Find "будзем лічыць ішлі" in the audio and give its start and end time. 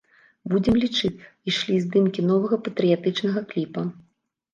0.51-1.75